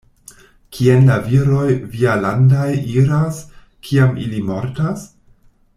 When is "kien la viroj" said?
0.77-1.67